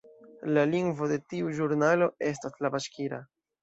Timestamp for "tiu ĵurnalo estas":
1.35-2.61